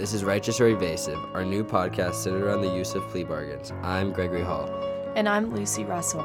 This 0.00 0.14
is 0.14 0.24
Righteous 0.24 0.62
or 0.62 0.68
Evasive, 0.68 1.22
our 1.34 1.44
new 1.44 1.62
podcast 1.62 2.14
centered 2.14 2.42
around 2.42 2.62
the 2.62 2.74
use 2.74 2.94
of 2.94 3.06
plea 3.08 3.22
bargains. 3.22 3.70
I'm 3.82 4.14
Gregory 4.14 4.40
Hall. 4.40 4.64
And 5.14 5.28
I'm 5.28 5.54
Lucy 5.54 5.84
Russell. 5.84 6.24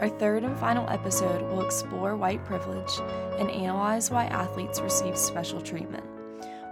Our 0.00 0.10
third 0.10 0.44
and 0.44 0.54
final 0.58 0.86
episode 0.90 1.40
will 1.48 1.64
explore 1.64 2.14
white 2.14 2.44
privilege 2.44 2.90
and 3.38 3.50
analyze 3.50 4.10
why 4.10 4.26
athletes 4.26 4.82
receive 4.82 5.16
special 5.16 5.62
treatment. 5.62 6.04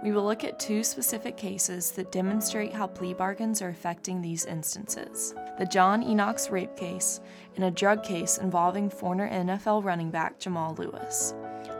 We 0.03 0.11
will 0.11 0.23
look 0.23 0.43
at 0.43 0.59
two 0.59 0.83
specific 0.83 1.35
cases 1.35 1.89
that 1.93 2.11
demonstrate 2.11 2.73
how 2.73 2.85
plea 2.85 3.15
bargains 3.15 3.59
are 3.63 3.69
affecting 3.69 4.21
these 4.21 4.45
instances 4.45 5.33
the 5.57 5.65
John 5.65 6.03
Enochs 6.03 6.51
rape 6.51 6.77
case 6.77 7.21
and 7.55 7.65
a 7.65 7.71
drug 7.71 8.03
case 8.03 8.37
involving 8.37 8.91
former 8.91 9.27
NFL 9.27 9.83
running 9.83 10.11
back 10.11 10.37
Jamal 10.37 10.75
Lewis. 10.75 11.33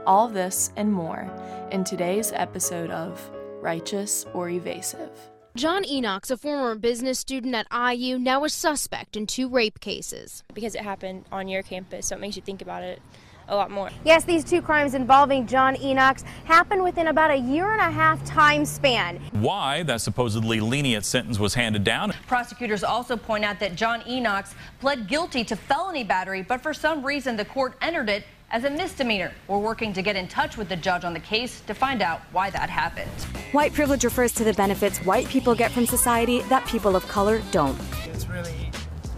All 0.07 0.27
this 0.27 0.71
and 0.75 0.91
more 0.91 1.31
in 1.71 1.83
today's 1.83 2.31
episode 2.31 2.89
of 2.89 3.29
Righteous 3.65 4.27
or 4.35 4.47
Evasive. 4.47 5.09
John 5.55 5.83
Enochs, 5.85 6.29
a 6.29 6.37
former 6.37 6.75
business 6.75 7.17
student 7.17 7.55
at 7.55 7.65
IU, 7.97 8.19
now 8.19 8.43
a 8.43 8.49
suspect 8.49 9.17
in 9.17 9.25
two 9.25 9.49
rape 9.49 9.79
cases. 9.79 10.43
Because 10.53 10.75
it 10.75 10.81
happened 10.81 11.25
on 11.31 11.47
your 11.47 11.63
campus, 11.63 12.07
so 12.07 12.15
it 12.15 12.19
makes 12.19 12.35
you 12.35 12.43
think 12.43 12.61
about 12.61 12.83
it 12.83 13.01
a 13.47 13.55
lot 13.55 13.71
more. 13.71 13.89
Yes, 14.03 14.23
these 14.23 14.43
two 14.43 14.61
crimes 14.61 14.93
involving 14.93 15.47
John 15.47 15.75
Enochs 15.77 16.23
happened 16.45 16.83
within 16.83 17.07
about 17.07 17.31
a 17.31 17.37
year 17.37 17.71
and 17.71 17.81
a 17.81 17.89
half 17.89 18.23
time 18.23 18.65
span. 18.65 19.19
Why 19.31 19.81
that 19.83 20.01
supposedly 20.01 20.59
lenient 20.59 21.05
sentence 21.05 21.39
was 21.39 21.55
handed 21.55 21.83
down. 21.83 22.13
Prosecutors 22.27 22.83
also 22.83 23.17
point 23.17 23.45
out 23.45 23.59
that 23.59 23.75
John 23.75 24.01
Enochs 24.01 24.53
pled 24.79 25.07
guilty 25.07 25.43
to 25.43 25.55
felony 25.55 26.03
battery, 26.03 26.43
but 26.43 26.61
for 26.61 26.73
some 26.73 27.03
reason 27.03 27.35
the 27.35 27.45
court 27.45 27.77
entered 27.81 28.09
it 28.09 28.25
as 28.51 28.63
a 28.63 28.69
misdemeanor. 28.69 29.31
We're 29.47 29.59
working 29.59 29.93
to 29.93 30.01
get 30.01 30.15
in 30.15 30.27
touch 30.27 30.57
with 30.57 30.69
the 30.69 30.75
judge 30.75 31.03
on 31.03 31.13
the 31.13 31.19
case 31.19 31.61
to 31.61 31.73
find 31.73 32.01
out 32.01 32.21
why 32.31 32.49
that 32.51 32.69
happened. 32.69 33.09
White 33.51 33.73
privilege 33.73 34.03
refers 34.03 34.31
to 34.33 34.43
the 34.43 34.53
benefits 34.53 34.99
white 34.99 35.27
people 35.27 35.55
get 35.55 35.71
from 35.71 35.85
society 35.85 36.41
that 36.43 36.65
people 36.67 36.95
of 36.95 37.07
color 37.07 37.41
don't. 37.51 37.79
It's 38.05 38.27
really 38.27 38.71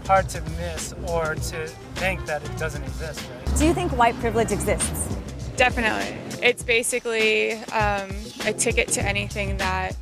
hard 0.06 0.28
to 0.30 0.40
miss 0.58 0.94
or 1.06 1.34
to 1.34 1.66
think 1.96 2.24
that 2.26 2.42
it 2.42 2.58
doesn't 2.58 2.82
exist, 2.82 3.20
right? 3.30 3.56
Do 3.58 3.66
you 3.66 3.74
think 3.74 3.92
white 3.92 4.18
privilege 4.20 4.52
exists? 4.52 5.16
Definitely. 5.56 6.16
It's 6.40 6.62
basically 6.62 7.52
um, 7.72 8.10
a 8.46 8.52
ticket 8.52 8.88
to 8.88 9.02
anything 9.02 9.56
that 9.58 9.96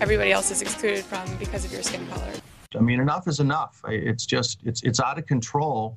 everybody 0.00 0.32
else 0.32 0.50
is 0.50 0.62
excluded 0.62 1.04
from 1.04 1.36
because 1.36 1.64
of 1.64 1.72
your 1.72 1.82
skin 1.82 2.06
color. 2.08 2.32
I 2.76 2.80
mean, 2.80 3.00
enough 3.00 3.28
is 3.28 3.38
enough. 3.38 3.80
It's 3.86 4.26
just, 4.26 4.58
it's, 4.64 4.82
it's 4.82 4.98
out 4.98 5.18
of 5.18 5.26
control. 5.26 5.96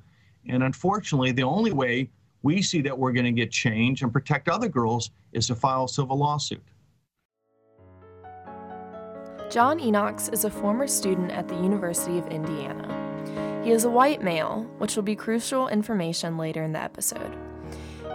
And 0.49 0.63
unfortunately, 0.63 1.31
the 1.31 1.43
only 1.43 1.71
way 1.71 2.09
we 2.43 2.61
see 2.61 2.81
that 2.81 2.97
we're 2.97 3.11
going 3.11 3.25
to 3.25 3.31
get 3.31 3.51
change 3.51 4.01
and 4.01 4.13
protect 4.13 4.47
other 4.47 4.69
girls 4.69 5.11
is 5.33 5.47
to 5.47 5.55
file 5.55 5.85
a 5.85 5.89
civil 5.89 6.17
lawsuit. 6.17 6.63
John 9.49 9.79
Enochs 9.79 10.31
is 10.33 10.43
a 10.43 10.49
former 10.49 10.87
student 10.87 11.31
at 11.31 11.47
the 11.47 11.55
University 11.55 12.17
of 12.17 12.27
Indiana. 12.27 13.61
He 13.63 13.71
is 13.71 13.85
a 13.85 13.89
white 13.89 14.21
male, 14.21 14.63
which 14.77 14.95
will 14.95 15.03
be 15.03 15.15
crucial 15.15 15.67
information 15.69 16.37
later 16.37 16.63
in 16.63 16.73
the 16.73 16.81
episode. 16.81 17.35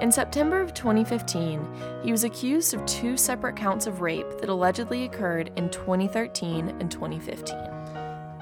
In 0.01 0.11
September 0.11 0.61
of 0.61 0.75
2015, 0.75 1.67
he 2.03 2.11
was 2.11 2.25
accused 2.25 2.75
of 2.75 2.85
two 2.87 3.17
separate 3.17 3.57
counts 3.57 3.87
of 3.87 4.01
rape 4.01 4.27
that 4.41 4.49
allegedly 4.49 5.05
occurred 5.05 5.53
in 5.57 5.71
2013 5.71 6.69
and 6.81 6.91
2015. 6.91 7.82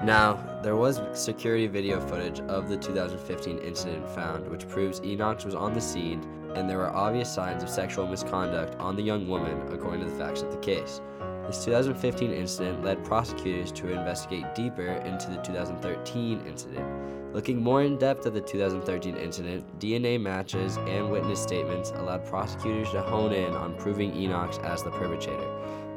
Now, 0.03 0.59
there 0.63 0.75
was 0.75 0.99
security 1.13 1.67
video 1.67 1.99
footage 1.99 2.39
of 2.41 2.69
the 2.69 2.77
2015 2.77 3.59
incident 3.59 4.09
found, 4.09 4.49
which 4.49 4.67
proves 4.67 4.99
Enochs 5.01 5.45
was 5.45 5.53
on 5.53 5.73
the 5.73 5.81
scene 5.81 6.23
and 6.55 6.69
there 6.69 6.77
were 6.77 6.89
obvious 6.89 7.31
signs 7.31 7.63
of 7.63 7.69
sexual 7.69 8.07
misconduct 8.07 8.75
on 8.79 8.95
the 8.95 9.01
young 9.01 9.27
woman, 9.27 9.61
according 9.71 10.01
to 10.01 10.09
the 10.09 10.17
facts 10.17 10.41
of 10.41 10.51
the 10.51 10.57
case. 10.57 11.01
This 11.45 11.63
2015 11.65 12.31
incident 12.31 12.83
led 12.83 13.03
prosecutors 13.03 13.71
to 13.73 13.91
investigate 13.91 14.55
deeper 14.55 14.87
into 14.87 15.29
the 15.29 15.37
2013 15.37 16.41
incident. 16.47 17.33
Looking 17.33 17.61
more 17.61 17.83
in 17.83 17.97
depth 17.97 18.25
at 18.25 18.33
the 18.33 18.41
2013 18.41 19.15
incident, 19.15 19.79
DNA 19.79 20.19
matches 20.19 20.77
and 20.77 21.09
witness 21.09 21.41
statements 21.41 21.91
allowed 21.91 22.25
prosecutors 22.25 22.91
to 22.91 23.01
hone 23.01 23.33
in 23.33 23.53
on 23.53 23.75
proving 23.77 24.11
Enochs 24.13 24.63
as 24.63 24.83
the 24.83 24.91
perpetrator. 24.91 25.49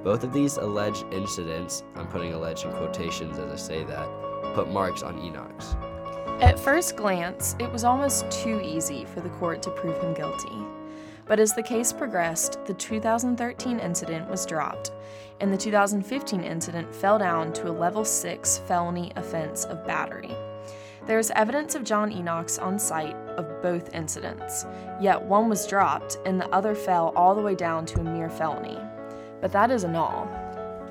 Both 0.04 0.22
of 0.22 0.34
these 0.34 0.58
alleged 0.58 1.06
incidents, 1.10 1.82
I'm 1.96 2.06
putting 2.06 2.34
alleged 2.34 2.66
in 2.66 2.72
quotations 2.72 3.38
as 3.38 3.50
I 3.50 3.56
say 3.56 3.84
that, 3.84 4.06
put 4.54 4.70
marks 4.70 5.02
on 5.02 5.18
Enochs. 5.18 5.74
At 6.42 6.60
first 6.60 6.94
glance, 6.94 7.56
it 7.58 7.72
was 7.72 7.84
almost 7.84 8.30
too 8.30 8.60
easy 8.62 9.06
for 9.06 9.22
the 9.22 9.30
court 9.30 9.62
to 9.62 9.70
prove 9.70 9.98
him 10.02 10.12
guilty. 10.12 10.54
But 11.26 11.40
as 11.40 11.54
the 11.54 11.62
case 11.62 11.90
progressed, 11.90 12.62
the 12.66 12.74
2013 12.74 13.78
incident 13.78 14.28
was 14.28 14.44
dropped, 14.44 14.92
and 15.40 15.50
the 15.50 15.56
2015 15.56 16.44
incident 16.44 16.94
fell 16.94 17.18
down 17.18 17.54
to 17.54 17.70
a 17.70 17.72
level 17.72 18.04
6 18.04 18.58
felony 18.68 19.10
offense 19.16 19.64
of 19.64 19.86
battery. 19.86 20.36
There 21.06 21.18
is 21.18 21.32
evidence 21.34 21.74
of 21.74 21.84
John 21.84 22.10
Enochs 22.10 22.60
on 22.60 22.78
site 22.78 23.16
of 23.38 23.62
both 23.62 23.94
incidents, 23.94 24.66
yet 25.00 25.22
one 25.22 25.48
was 25.48 25.66
dropped 25.66 26.18
and 26.26 26.38
the 26.38 26.48
other 26.50 26.74
fell 26.74 27.14
all 27.16 27.34
the 27.34 27.42
way 27.42 27.54
down 27.54 27.86
to 27.86 28.00
a 28.00 28.04
mere 28.04 28.28
felony. 28.28 28.78
But 29.44 29.52
that 29.52 29.70
isn't 29.70 29.94
all. 29.94 30.26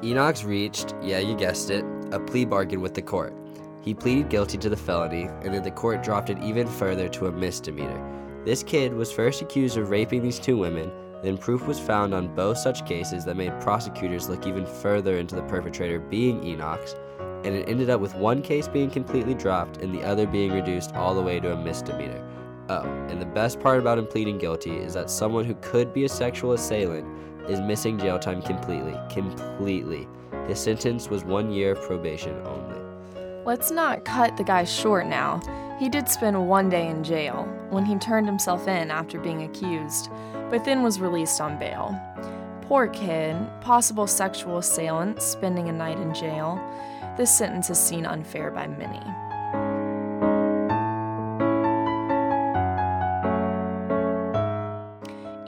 Enochs 0.03 0.45
reached, 0.45 0.93
yeah, 1.01 1.17
you 1.17 1.35
guessed 1.35 1.71
it, 1.71 1.83
a 2.11 2.19
plea 2.19 2.45
bargain 2.45 2.81
with 2.81 2.93
the 2.93 3.01
court. 3.01 3.33
He 3.81 3.95
pleaded 3.95 4.29
guilty 4.29 4.59
to 4.59 4.69
the 4.69 4.77
felony, 4.77 5.23
and 5.41 5.51
then 5.51 5.63
the 5.63 5.71
court 5.71 6.03
dropped 6.03 6.29
it 6.29 6.37
even 6.37 6.67
further 6.67 7.09
to 7.09 7.25
a 7.25 7.31
misdemeanor. 7.31 7.99
This 8.45 8.61
kid 8.61 8.93
was 8.93 9.11
first 9.11 9.41
accused 9.41 9.75
of 9.77 9.89
raping 9.89 10.21
these 10.21 10.37
two 10.37 10.55
women, 10.55 10.91
then 11.23 11.35
proof 11.35 11.65
was 11.65 11.79
found 11.79 12.13
on 12.13 12.35
both 12.35 12.59
such 12.59 12.85
cases 12.85 13.25
that 13.25 13.37
made 13.37 13.59
prosecutors 13.59 14.29
look 14.29 14.45
even 14.45 14.67
further 14.67 15.17
into 15.17 15.33
the 15.33 15.41
perpetrator 15.41 15.97
being 15.97 16.39
Enochs, 16.41 16.93
and 17.43 17.55
it 17.55 17.67
ended 17.67 17.89
up 17.89 18.01
with 18.01 18.13
one 18.13 18.43
case 18.43 18.67
being 18.67 18.91
completely 18.91 19.33
dropped 19.33 19.77
and 19.77 19.91
the 19.95 20.03
other 20.03 20.27
being 20.27 20.51
reduced 20.51 20.93
all 20.93 21.15
the 21.15 21.23
way 21.23 21.39
to 21.39 21.53
a 21.53 21.63
misdemeanor. 21.63 22.23
Oh, 22.69 22.83
and 23.09 23.19
the 23.19 23.25
best 23.25 23.59
part 23.59 23.79
about 23.79 23.97
him 23.97 24.05
pleading 24.05 24.37
guilty 24.37 24.77
is 24.77 24.93
that 24.93 25.09
someone 25.09 25.43
who 25.43 25.55
could 25.55 25.91
be 25.91 26.05
a 26.05 26.09
sexual 26.09 26.53
assailant 26.53 27.07
is 27.47 27.59
missing 27.61 27.97
jail 27.97 28.19
time 28.19 28.41
completely. 28.41 28.95
Completely. 29.09 30.07
His 30.47 30.59
sentence 30.59 31.09
was 31.09 31.23
one 31.23 31.51
year 31.51 31.75
probation 31.75 32.35
only. 32.45 32.79
Let's 33.45 33.71
not 33.71 34.05
cut 34.05 34.37
the 34.37 34.43
guy 34.43 34.63
short 34.63 35.05
now. 35.05 35.41
He 35.79 35.89
did 35.89 36.07
spend 36.07 36.47
one 36.47 36.69
day 36.69 36.87
in 36.87 37.03
jail 37.03 37.43
when 37.69 37.85
he 37.85 37.95
turned 37.95 38.27
himself 38.27 38.67
in 38.67 38.89
after 38.91 39.19
being 39.19 39.43
accused, 39.43 40.09
but 40.49 40.63
then 40.63 40.83
was 40.83 40.99
released 40.99 41.41
on 41.41 41.59
bail. 41.59 41.99
Poor 42.61 42.87
kid, 42.87 43.35
possible 43.59 44.07
sexual 44.07 44.57
assailant 44.59 45.21
spending 45.21 45.67
a 45.67 45.73
night 45.73 45.97
in 45.97 46.13
jail. 46.13 46.61
This 47.17 47.35
sentence 47.35 47.69
is 47.69 47.77
seen 47.77 48.05
unfair 48.05 48.49
by 48.51 48.67
many. 48.67 49.01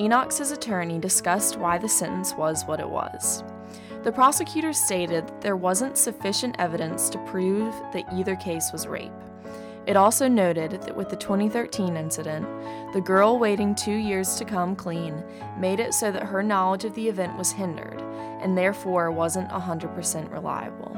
Enochs' 0.05 0.53
attorney 0.53 0.99
discussed 0.99 1.57
why 1.57 1.79
the 1.79 1.89
sentence 1.89 2.35
was 2.35 2.63
what 2.65 2.79
it 2.79 2.87
was. 2.87 3.43
The 4.03 4.11
prosecutor 4.11 4.71
stated 4.71 5.25
that 5.25 5.41
there 5.41 5.55
wasn't 5.55 5.97
sufficient 5.97 6.55
evidence 6.59 7.09
to 7.09 7.17
prove 7.25 7.73
that 7.91 8.05
either 8.13 8.35
case 8.35 8.71
was 8.71 8.85
rape. 8.85 9.11
It 9.87 9.95
also 9.95 10.27
noted 10.27 10.83
that 10.83 10.95
with 10.95 11.09
the 11.09 11.15
2013 11.15 11.97
incident, 11.97 12.45
the 12.93 13.01
girl 13.01 13.39
waiting 13.39 13.73
two 13.73 13.95
years 13.95 14.35
to 14.35 14.45
come 14.45 14.75
clean 14.75 15.23
made 15.57 15.79
it 15.79 15.91
so 15.91 16.11
that 16.11 16.21
her 16.21 16.43
knowledge 16.43 16.85
of 16.85 16.93
the 16.93 17.09
event 17.09 17.35
was 17.35 17.51
hindered 17.51 17.99
and 18.41 18.55
therefore 18.55 19.09
wasn't 19.09 19.49
100% 19.49 20.31
reliable. 20.31 20.95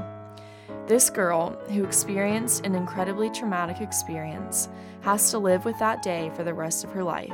This 0.85 1.09
girl, 1.09 1.51
who 1.69 1.85
experienced 1.85 2.65
an 2.65 2.75
incredibly 2.75 3.29
traumatic 3.29 3.79
experience, 3.79 4.67
has 5.01 5.31
to 5.31 5.37
live 5.37 5.63
with 5.63 5.79
that 5.79 6.01
day 6.01 6.29
for 6.35 6.43
the 6.43 6.53
rest 6.53 6.83
of 6.83 6.91
her 6.91 7.03
life, 7.03 7.31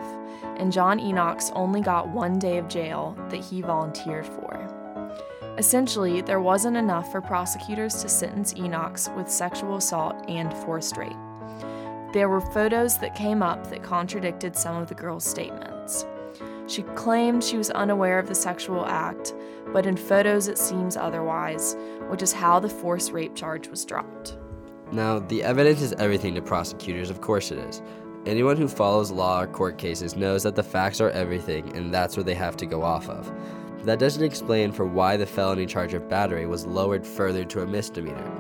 and 0.58 0.72
John 0.72 1.00
Enochs 1.00 1.52
only 1.56 1.82
got 1.82 2.10
one 2.10 2.40
day 2.40 2.58
of 2.58 2.68
jail 2.68 3.18
that 3.30 3.44
he 3.44 3.62
volunteered 3.62 4.26
for. 4.26 4.70
Essentially, 5.58 6.22
there 6.22 6.40
wasn't 6.40 6.78
enough 6.78 7.12
for 7.12 7.22
prosecutors 7.22 8.02
to 8.02 8.10
sentence 8.10 8.54
Enochs 8.56 9.14
with 9.16 9.30
sexual 9.30 9.76
assault 9.76 10.16
and 10.28 10.52
forced 10.54 10.98
rape. 10.98 11.14
There 12.12 12.30
were 12.30 12.42
photos 12.42 12.98
that 13.00 13.16
came 13.16 13.44
up 13.44 13.70
that 13.70 13.84
contradicted 13.84 14.56
some 14.56 14.76
of 14.76 14.88
the 14.88 14.96
girl's 14.96 15.26
statements. 15.26 16.06
She 16.68 16.84
claimed 16.84 17.44
she 17.44 17.58
was 17.58 17.70
unaware 17.72 18.20
of 18.20 18.28
the 18.28 18.36
sexual 18.36 18.86
act, 18.86 19.34
but 19.74 19.86
in 19.86 19.98
photos 19.98 20.48
it 20.48 20.58
seems 20.58 20.96
otherwise, 20.96 21.76
which 22.10 22.22
is 22.22 22.34
how 22.34 22.60
the 22.60 22.70
forced 22.70 23.12
rape 23.12 23.36
charge 23.36 23.68
was 23.68 23.86
dropped. 23.86 24.38
Now, 24.92 25.20
the 25.20 25.44
evidence 25.44 25.82
is 25.82 25.94
everything 25.94 26.36
to 26.36 26.42
prosecutors, 26.42 27.10
of 27.10 27.22
course 27.22 27.52
it 27.52 27.58
is. 27.58 27.82
Anyone 28.26 28.56
who 28.56 28.70
follows 28.70 29.12
law 29.12 29.42
or 29.42 29.48
court 29.48 29.78
cases 29.78 30.16
knows 30.16 30.44
that 30.44 30.56
the 30.56 30.64
facts 30.64 31.02
are 31.02 31.10
everything, 31.10 31.76
and 31.76 31.94
that's 31.94 32.16
what 32.16 32.26
they 32.26 32.34
have 32.34 32.56
to 32.58 32.66
go 32.66 32.82
off 32.82 33.10
of. 33.10 33.30
But 33.76 33.86
that 33.86 34.00
doesn't 34.00 34.24
explain 34.24 34.72
for 34.72 34.86
why 34.86 35.18
the 35.18 35.26
felony 35.26 35.66
charge 35.66 35.94
of 35.94 36.08
battery 36.08 36.46
was 36.46 36.66
lowered 36.66 37.06
further 37.06 37.44
to 37.44 37.64
a 37.64 37.68
misdemeanor. 37.68 38.32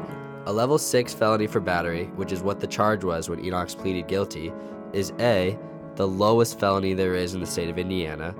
A 0.45 0.53
level 0.53 0.77
6 0.77 1.13
felony 1.13 1.47
for 1.47 1.59
battery, 1.59 2.05
which 2.15 2.31
is 2.31 2.41
what 2.41 2.61
the 2.61 2.67
charge 2.67 3.03
was 3.03 3.29
when 3.29 3.43
Enochs 3.43 3.77
pleaded 3.77 4.07
guilty, 4.07 4.53
is 4.93 5.11
A, 5.19 5.59
the 5.95 6.07
lowest 6.07 6.61
felony 6.61 6.93
there 6.93 7.15
is 7.15 7.33
in 7.33 7.41
the 7.41 7.45
state 7.45 7.69
of 7.69 7.77
Indiana, 7.77 8.33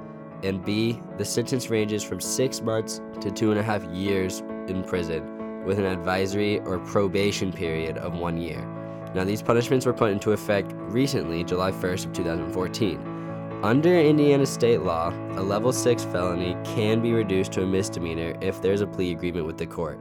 and 0.44 0.63
B, 0.63 1.01
the 1.18 1.25
sentence 1.25 1.69
ranges 1.69 2.04
from 2.04 2.22
six 2.22 2.62
months 2.62 3.01
to 3.19 3.30
two 3.31 3.51
and 3.51 3.60
a 3.60 3.63
half 3.63 3.84
years 3.86 4.39
in 4.68 4.81
prison 4.81 5.66
with 5.66 5.78
an 5.78 5.86
advisory 5.86 6.60
or 6.60 6.80
probation 6.80 7.51
period 7.51 7.98
of 7.98 8.13
one 8.13 8.38
year. 8.38 8.66
Now, 9.13 9.24
these 9.24 9.42
punishments 9.42 9.86
were 9.86 9.94
put 9.94 10.12
into 10.12 10.31
effect 10.31 10.74
recently, 10.75 11.44
July 11.44 11.71
1st 11.71 12.06
of 12.07 12.13
2014. 12.13 13.62
Under 13.63 13.98
Indiana 13.98 14.45
state 14.45 14.81
law, 14.81 15.13
a 15.38 15.42
level 15.42 15.71
6 15.71 16.04
felony 16.06 16.57
can 16.65 17.01
be 17.01 17.13
reduced 17.13 17.51
to 17.54 17.63
a 17.63 17.65
misdemeanor 17.65 18.36
if 18.42 18.62
there's 18.62 18.81
a 18.81 18.88
plea 18.88 19.12
agreement 19.12 19.45
with 19.45 19.57
the 19.57 19.65
court. 19.65 20.00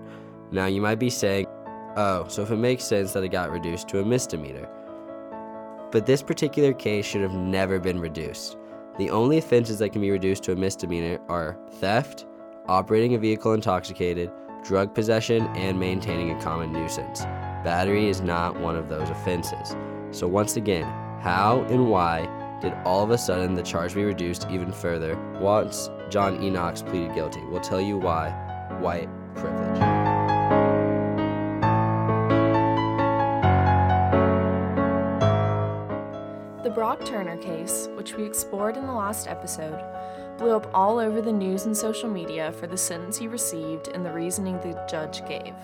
Now, 0.50 0.66
you 0.66 0.80
might 0.80 0.98
be 0.98 1.10
saying, 1.10 1.46
oh, 1.96 2.26
so 2.28 2.42
if 2.42 2.50
it 2.50 2.56
makes 2.56 2.84
sense 2.84 3.12
that 3.12 3.22
it 3.22 3.28
got 3.28 3.50
reduced 3.50 3.86
to 3.88 4.00
a 4.00 4.04
misdemeanor. 4.04 4.68
But 5.92 6.06
this 6.06 6.22
particular 6.22 6.72
case 6.72 7.04
should 7.04 7.20
have 7.20 7.34
never 7.34 7.78
been 7.78 8.00
reduced. 8.00 8.56
The 8.98 9.10
only 9.10 9.38
offenses 9.38 9.78
that 9.78 9.90
can 9.90 10.00
be 10.00 10.10
reduced 10.10 10.42
to 10.44 10.52
a 10.52 10.56
misdemeanor 10.56 11.20
are 11.28 11.58
theft, 11.74 12.26
operating 12.66 13.14
a 13.14 13.18
vehicle 13.18 13.52
intoxicated, 13.52 14.30
drug 14.64 14.94
possession, 14.94 15.46
and 15.54 15.78
maintaining 15.78 16.30
a 16.30 16.42
common 16.42 16.72
nuisance. 16.72 17.24
Battery 17.64 18.08
is 18.08 18.20
not 18.20 18.58
one 18.58 18.74
of 18.74 18.88
those 18.88 19.08
offenses. 19.08 19.76
So, 20.10 20.26
once 20.26 20.56
again, 20.56 20.84
how 21.20 21.64
and 21.70 21.88
why 21.88 22.28
did 22.60 22.74
all 22.84 23.04
of 23.04 23.10
a 23.10 23.18
sudden 23.18 23.54
the 23.54 23.62
charge 23.62 23.94
be 23.94 24.02
reduced 24.02 24.48
even 24.50 24.72
further 24.72 25.16
once 25.40 25.88
John 26.10 26.38
Enochs 26.40 26.84
pleaded 26.84 27.14
guilty? 27.14 27.40
We'll 27.48 27.60
tell 27.60 27.80
you 27.80 27.98
why 27.98 28.30
white 28.80 29.08
privilege. 29.36 29.78
The 36.64 36.70
Brock 36.70 37.04
Turner 37.04 37.36
case, 37.36 37.88
which 37.94 38.14
we 38.14 38.24
explored 38.24 38.76
in 38.76 38.86
the 38.86 38.92
last 38.92 39.28
episode, 39.28 39.80
blew 40.42 40.56
up 40.56 40.68
all 40.74 40.98
over 40.98 41.22
the 41.22 41.32
news 41.32 41.66
and 41.66 41.76
social 41.76 42.10
media 42.10 42.50
for 42.50 42.66
the 42.66 42.76
sentence 42.76 43.16
he 43.16 43.28
received 43.28 43.86
and 43.86 44.04
the 44.04 44.12
reasoning 44.12 44.58
the 44.58 44.84
judge 44.90 45.24
gave. 45.28 45.54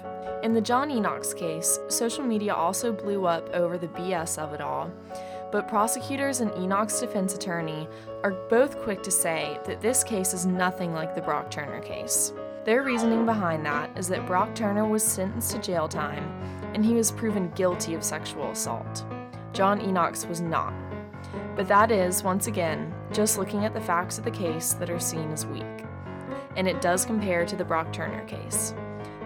In 0.44 0.54
the 0.54 0.60
John 0.60 0.88
Enochs 0.88 1.36
case, 1.36 1.80
social 1.88 2.22
media 2.22 2.54
also 2.54 2.92
blew 2.92 3.26
up 3.26 3.52
over 3.52 3.76
the 3.76 3.88
BS 3.88 4.38
of 4.38 4.54
it 4.54 4.60
all, 4.60 4.88
but 5.50 5.66
prosecutors 5.66 6.40
and 6.40 6.52
Enochs' 6.52 7.00
defense 7.00 7.34
attorney 7.34 7.88
are 8.22 8.30
both 8.48 8.78
quick 8.78 9.02
to 9.02 9.10
say 9.10 9.58
that 9.66 9.80
this 9.80 10.04
case 10.04 10.32
is 10.32 10.46
nothing 10.46 10.94
like 10.94 11.12
the 11.12 11.22
Brock 11.22 11.50
Turner 11.50 11.80
case. 11.80 12.32
Their 12.64 12.84
reasoning 12.84 13.26
behind 13.26 13.66
that 13.66 13.98
is 13.98 14.06
that 14.08 14.26
Brock 14.26 14.54
Turner 14.54 14.86
was 14.86 15.02
sentenced 15.02 15.50
to 15.50 15.58
jail 15.58 15.88
time 15.88 16.24
and 16.72 16.84
he 16.84 16.94
was 16.94 17.10
proven 17.10 17.50
guilty 17.56 17.94
of 17.94 18.04
sexual 18.04 18.52
assault. 18.52 19.04
John 19.52 19.80
Enochs 19.80 20.28
was 20.28 20.40
not. 20.40 20.72
But 21.56 21.66
that 21.66 21.90
is, 21.90 22.22
once 22.22 22.46
again, 22.46 22.94
just 23.12 23.38
looking 23.38 23.64
at 23.64 23.74
the 23.74 23.80
facts 23.80 24.18
of 24.18 24.24
the 24.24 24.30
case 24.30 24.72
that 24.74 24.90
are 24.90 25.00
seen 25.00 25.30
as 25.32 25.46
weak. 25.46 25.64
And 26.56 26.68
it 26.68 26.80
does 26.80 27.04
compare 27.04 27.46
to 27.46 27.56
the 27.56 27.64
Brock 27.64 27.92
Turner 27.92 28.24
case. 28.26 28.74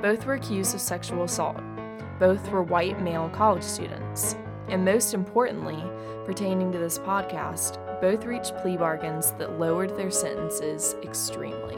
Both 0.00 0.26
were 0.26 0.34
accused 0.34 0.74
of 0.74 0.80
sexual 0.80 1.24
assault. 1.24 1.60
Both 2.18 2.50
were 2.50 2.62
white 2.62 3.00
male 3.00 3.28
college 3.30 3.62
students. 3.62 4.36
And 4.68 4.84
most 4.84 5.14
importantly, 5.14 5.82
pertaining 6.24 6.72
to 6.72 6.78
this 6.78 6.98
podcast, 6.98 7.78
both 8.00 8.24
reached 8.24 8.56
plea 8.58 8.76
bargains 8.76 9.32
that 9.32 9.58
lowered 9.58 9.96
their 9.96 10.10
sentences 10.10 10.94
extremely. 11.02 11.76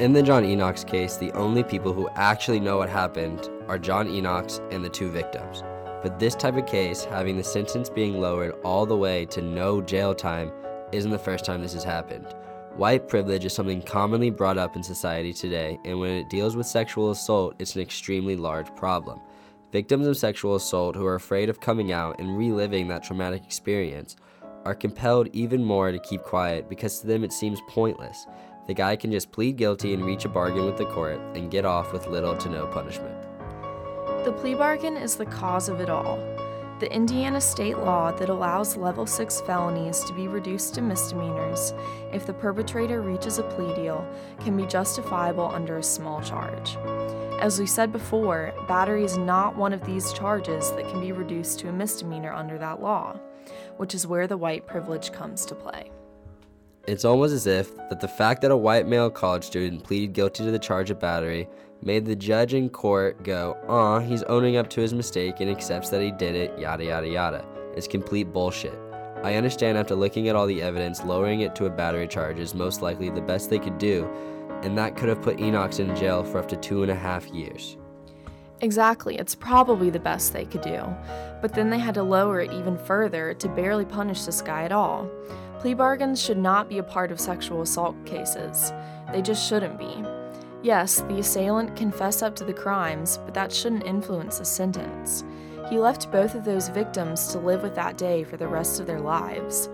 In 0.00 0.12
the 0.12 0.22
John 0.22 0.42
Enochs 0.42 0.86
case, 0.86 1.16
the 1.16 1.32
only 1.32 1.62
people 1.62 1.92
who 1.92 2.08
actually 2.14 2.60
know 2.60 2.78
what 2.78 2.88
happened 2.88 3.48
are 3.68 3.78
John 3.78 4.08
Enochs 4.08 4.60
and 4.72 4.84
the 4.84 4.88
two 4.88 5.10
victims. 5.10 5.62
But 6.02 6.18
this 6.18 6.34
type 6.34 6.56
of 6.56 6.66
case, 6.66 7.04
having 7.04 7.36
the 7.36 7.44
sentence 7.44 7.88
being 7.88 8.20
lowered 8.20 8.54
all 8.64 8.86
the 8.86 8.96
way 8.96 9.26
to 9.26 9.40
no 9.40 9.80
jail 9.80 10.14
time, 10.14 10.50
isn't 10.92 11.10
the 11.10 11.18
first 11.18 11.44
time 11.44 11.62
this 11.62 11.72
has 11.74 11.84
happened. 11.84 12.34
White 12.76 13.08
privilege 13.08 13.44
is 13.44 13.52
something 13.52 13.82
commonly 13.82 14.30
brought 14.30 14.56
up 14.56 14.76
in 14.76 14.82
society 14.82 15.32
today, 15.32 15.78
and 15.84 15.98
when 16.00 16.12
it 16.12 16.30
deals 16.30 16.56
with 16.56 16.66
sexual 16.66 17.10
assault, 17.10 17.54
it's 17.58 17.74
an 17.76 17.82
extremely 17.82 18.36
large 18.36 18.74
problem. 18.74 19.20
Victims 19.72 20.06
of 20.06 20.16
sexual 20.16 20.54
assault 20.54 20.96
who 20.96 21.04
are 21.06 21.14
afraid 21.14 21.48
of 21.48 21.60
coming 21.60 21.92
out 21.92 22.18
and 22.18 22.36
reliving 22.36 22.88
that 22.88 23.02
traumatic 23.02 23.44
experience 23.44 24.16
are 24.64 24.74
compelled 24.74 25.28
even 25.32 25.64
more 25.64 25.92
to 25.92 25.98
keep 25.98 26.22
quiet 26.22 26.68
because 26.68 27.00
to 27.00 27.06
them 27.06 27.24
it 27.24 27.32
seems 27.32 27.60
pointless. 27.68 28.26
The 28.66 28.74
guy 28.74 28.96
can 28.96 29.10
just 29.10 29.32
plead 29.32 29.56
guilty 29.56 29.92
and 29.92 30.04
reach 30.04 30.24
a 30.24 30.28
bargain 30.28 30.64
with 30.64 30.76
the 30.76 30.86
court 30.86 31.20
and 31.34 31.50
get 31.50 31.64
off 31.64 31.92
with 31.92 32.06
little 32.06 32.36
to 32.36 32.48
no 32.48 32.66
punishment. 32.66 33.16
The 34.24 34.32
plea 34.32 34.54
bargain 34.54 34.96
is 34.96 35.16
the 35.16 35.26
cause 35.26 35.68
of 35.68 35.80
it 35.80 35.90
all. 35.90 36.18
The 36.82 36.92
Indiana 36.92 37.40
state 37.40 37.78
law 37.78 38.10
that 38.10 38.28
allows 38.28 38.76
level 38.76 39.06
6 39.06 39.40
felonies 39.42 40.02
to 40.02 40.12
be 40.12 40.26
reduced 40.26 40.74
to 40.74 40.82
misdemeanors 40.82 41.72
if 42.12 42.26
the 42.26 42.32
perpetrator 42.32 43.02
reaches 43.02 43.38
a 43.38 43.44
plea 43.44 43.72
deal 43.72 44.04
can 44.40 44.56
be 44.56 44.66
justifiable 44.66 45.44
under 45.44 45.76
a 45.78 45.82
small 45.84 46.20
charge. 46.20 46.76
As 47.40 47.60
we 47.60 47.66
said 47.66 47.92
before, 47.92 48.52
battery 48.66 49.04
is 49.04 49.16
not 49.16 49.54
one 49.54 49.72
of 49.72 49.84
these 49.84 50.12
charges 50.12 50.72
that 50.72 50.88
can 50.88 51.00
be 51.00 51.12
reduced 51.12 51.60
to 51.60 51.68
a 51.68 51.72
misdemeanor 51.72 52.32
under 52.32 52.58
that 52.58 52.82
law, 52.82 53.16
which 53.76 53.94
is 53.94 54.08
where 54.08 54.26
the 54.26 54.36
white 54.36 54.66
privilege 54.66 55.12
comes 55.12 55.46
to 55.46 55.54
play. 55.54 55.92
It's 56.88 57.04
almost 57.04 57.32
as 57.32 57.46
if 57.46 57.76
that 57.90 58.00
the 58.00 58.08
fact 58.08 58.42
that 58.42 58.50
a 58.50 58.56
white 58.56 58.88
male 58.88 59.08
college 59.08 59.44
student 59.44 59.84
pleaded 59.84 60.14
guilty 60.14 60.44
to 60.44 60.50
the 60.50 60.58
charge 60.58 60.90
of 60.90 60.98
battery 60.98 61.48
made 61.82 62.06
the 62.06 62.16
judge 62.16 62.54
in 62.54 62.70
court 62.70 63.22
go, 63.24 63.56
aw, 63.68 63.98
he's 63.98 64.22
owning 64.24 64.56
up 64.56 64.70
to 64.70 64.80
his 64.80 64.94
mistake 64.94 65.40
and 65.40 65.50
accepts 65.50 65.90
that 65.90 66.00
he 66.00 66.12
did 66.12 66.34
it, 66.34 66.56
yada 66.58 66.84
yada 66.84 67.08
yada. 67.08 67.44
It's 67.76 67.88
complete 67.88 68.32
bullshit. 68.32 68.78
I 69.22 69.34
understand 69.34 69.78
after 69.78 69.94
looking 69.94 70.28
at 70.28 70.36
all 70.36 70.46
the 70.46 70.62
evidence, 70.62 71.04
lowering 71.04 71.40
it 71.40 71.54
to 71.56 71.66
a 71.66 71.70
battery 71.70 72.08
charge 72.08 72.38
is 72.38 72.54
most 72.54 72.82
likely 72.82 73.10
the 73.10 73.20
best 73.20 73.50
they 73.50 73.58
could 73.58 73.78
do, 73.78 74.08
and 74.62 74.76
that 74.78 74.96
could 74.96 75.08
have 75.08 75.22
put 75.22 75.38
Enochs 75.38 75.80
in 75.80 75.94
jail 75.96 76.24
for 76.24 76.38
up 76.38 76.48
to 76.48 76.56
two 76.56 76.82
and 76.82 76.90
a 76.90 76.94
half 76.94 77.28
years. 77.28 77.76
Exactly, 78.60 79.16
it's 79.16 79.34
probably 79.34 79.90
the 79.90 79.98
best 79.98 80.32
they 80.32 80.44
could 80.44 80.60
do. 80.60 80.82
But 81.40 81.52
then 81.52 81.68
they 81.68 81.78
had 81.78 81.94
to 81.94 82.02
lower 82.04 82.40
it 82.40 82.52
even 82.52 82.78
further 82.78 83.34
to 83.34 83.48
barely 83.48 83.84
punish 83.84 84.24
this 84.24 84.40
guy 84.40 84.62
at 84.62 84.72
all. 84.72 85.10
Plea 85.58 85.74
bargains 85.74 86.22
should 86.22 86.38
not 86.38 86.68
be 86.68 86.78
a 86.78 86.82
part 86.82 87.10
of 87.10 87.20
sexual 87.20 87.62
assault 87.62 87.96
cases. 88.04 88.72
They 89.12 89.22
just 89.22 89.48
shouldn't 89.48 89.78
be. 89.78 90.04
Yes, 90.62 91.00
the 91.00 91.18
assailant 91.18 91.74
can 91.74 91.92
up 92.22 92.36
to 92.36 92.44
the 92.44 92.52
crimes, 92.52 93.18
but 93.24 93.34
that 93.34 93.52
shouldn't 93.52 93.84
influence 93.84 94.38
the 94.38 94.44
sentence. 94.44 95.24
He 95.68 95.78
left 95.78 96.12
both 96.12 96.36
of 96.36 96.44
those 96.44 96.68
victims 96.68 97.28
to 97.28 97.38
live 97.38 97.62
with 97.62 97.74
that 97.74 97.98
day 97.98 98.22
for 98.22 98.36
the 98.36 98.46
rest 98.46 98.78
of 98.78 98.86
their 98.86 99.00
lives. 99.00 99.68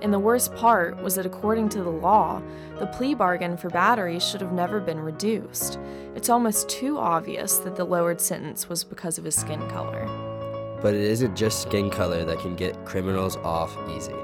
And 0.00 0.12
the 0.12 0.18
worst 0.18 0.54
part 0.54 1.02
was 1.02 1.16
that 1.16 1.26
according 1.26 1.70
to 1.70 1.82
the 1.82 1.90
law, 1.90 2.40
the 2.78 2.86
plea 2.86 3.14
bargain 3.14 3.56
for 3.56 3.68
battery 3.68 4.20
should 4.20 4.40
have 4.40 4.52
never 4.52 4.78
been 4.78 5.00
reduced. 5.00 5.78
It's 6.14 6.28
almost 6.28 6.68
too 6.68 6.98
obvious 6.98 7.58
that 7.58 7.74
the 7.74 7.84
lowered 7.84 8.20
sentence 8.20 8.68
was 8.68 8.84
because 8.84 9.18
of 9.18 9.24
his 9.24 9.34
skin 9.34 9.68
color. 9.70 10.06
But 10.80 10.94
it 10.94 11.02
isn't 11.02 11.34
just 11.34 11.62
skin 11.62 11.90
color 11.90 12.24
that 12.24 12.38
can 12.38 12.54
get 12.54 12.84
criminals 12.84 13.36
off 13.38 13.76
easy. 13.90 14.14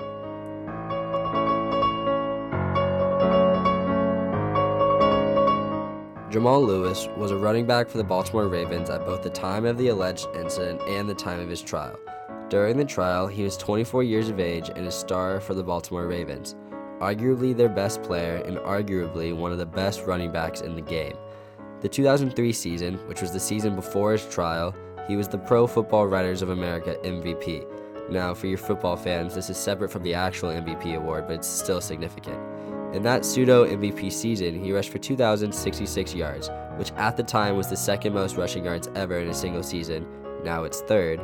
Jamal 6.34 6.64
Lewis 6.64 7.06
was 7.16 7.30
a 7.30 7.36
running 7.36 7.64
back 7.64 7.88
for 7.88 7.96
the 7.96 8.02
Baltimore 8.02 8.48
Ravens 8.48 8.90
at 8.90 9.06
both 9.06 9.22
the 9.22 9.30
time 9.30 9.64
of 9.64 9.78
the 9.78 9.86
alleged 9.86 10.26
incident 10.34 10.82
and 10.88 11.08
the 11.08 11.14
time 11.14 11.38
of 11.38 11.48
his 11.48 11.62
trial. 11.62 11.96
During 12.48 12.76
the 12.76 12.84
trial, 12.84 13.28
he 13.28 13.44
was 13.44 13.56
24 13.56 14.02
years 14.02 14.28
of 14.28 14.40
age 14.40 14.68
and 14.68 14.84
a 14.84 14.90
star 14.90 15.38
for 15.38 15.54
the 15.54 15.62
Baltimore 15.62 16.08
Ravens, 16.08 16.56
arguably 16.98 17.56
their 17.56 17.68
best 17.68 18.02
player 18.02 18.42
and 18.46 18.56
arguably 18.56 19.32
one 19.32 19.52
of 19.52 19.58
the 19.58 19.64
best 19.64 20.06
running 20.06 20.32
backs 20.32 20.60
in 20.60 20.74
the 20.74 20.82
game. 20.82 21.16
The 21.82 21.88
2003 21.88 22.52
season, 22.52 22.94
which 23.06 23.20
was 23.20 23.32
the 23.32 23.38
season 23.38 23.76
before 23.76 24.10
his 24.10 24.26
trial, 24.26 24.74
he 25.06 25.14
was 25.14 25.28
the 25.28 25.38
Pro 25.38 25.68
Football 25.68 26.08
Writers 26.08 26.42
of 26.42 26.48
America 26.48 26.96
MVP. 27.04 27.64
Now, 28.10 28.34
for 28.34 28.48
your 28.48 28.58
football 28.58 28.96
fans, 28.96 29.36
this 29.36 29.50
is 29.50 29.56
separate 29.56 29.92
from 29.92 30.02
the 30.02 30.14
actual 30.14 30.48
MVP 30.48 30.96
award, 30.96 31.28
but 31.28 31.34
it's 31.34 31.46
still 31.46 31.80
significant. 31.80 32.40
In 32.94 33.02
that 33.02 33.24
pseudo 33.24 33.66
MVP 33.66 34.12
season, 34.12 34.62
he 34.62 34.72
rushed 34.72 34.90
for 34.90 34.98
2,066 34.98 36.14
yards, 36.14 36.48
which 36.76 36.92
at 36.92 37.16
the 37.16 37.24
time 37.24 37.56
was 37.56 37.68
the 37.68 37.76
second 37.76 38.14
most 38.14 38.36
rushing 38.36 38.66
yards 38.66 38.88
ever 38.94 39.18
in 39.18 39.26
a 39.26 39.34
single 39.34 39.64
season. 39.64 40.06
Now 40.44 40.62
it's 40.62 40.80
third. 40.82 41.20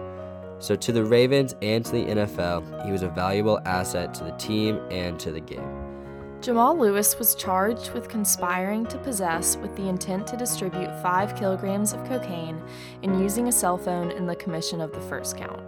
So, 0.58 0.74
to 0.74 0.90
the 0.90 1.04
Ravens 1.04 1.54
and 1.62 1.84
to 1.84 1.92
the 1.92 2.04
NFL, 2.06 2.84
he 2.84 2.90
was 2.90 3.02
a 3.02 3.08
valuable 3.08 3.60
asset 3.66 4.12
to 4.14 4.24
the 4.24 4.32
team 4.32 4.80
and 4.90 5.16
to 5.20 5.30
the 5.30 5.40
game. 5.40 5.62
Jamal 6.40 6.76
Lewis 6.76 7.16
was 7.20 7.36
charged 7.36 7.92
with 7.92 8.08
conspiring 8.08 8.84
to 8.86 8.98
possess 8.98 9.56
with 9.58 9.74
the 9.76 9.88
intent 9.88 10.26
to 10.26 10.36
distribute 10.36 10.90
5 11.02 11.36
kilograms 11.36 11.92
of 11.92 12.04
cocaine 12.04 12.60
and 13.04 13.20
using 13.20 13.46
a 13.46 13.52
cell 13.52 13.78
phone 13.78 14.10
in 14.10 14.26
the 14.26 14.34
commission 14.34 14.80
of 14.80 14.90
the 14.90 15.00
first 15.02 15.36
count. 15.36 15.62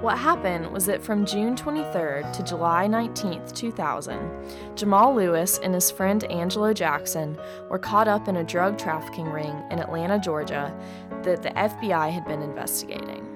What 0.00 0.18
happened 0.18 0.70
was 0.70 0.84
that 0.86 1.02
from 1.02 1.24
June 1.24 1.56
23rd 1.56 2.32
to 2.34 2.42
July 2.42 2.86
19th, 2.86 3.54
2000, 3.54 4.76
Jamal 4.76 5.14
Lewis 5.14 5.58
and 5.58 5.72
his 5.72 5.90
friend 5.90 6.24
Angelo 6.24 6.74
Jackson 6.74 7.38
were 7.70 7.78
caught 7.78 8.06
up 8.06 8.28
in 8.28 8.36
a 8.36 8.44
drug 8.44 8.76
trafficking 8.76 9.30
ring 9.30 9.62
in 9.70 9.78
Atlanta, 9.78 10.18
Georgia 10.18 10.76
that 11.22 11.42
the 11.42 11.48
FBI 11.50 12.10
had 12.10 12.26
been 12.26 12.42
investigating. 12.42 13.26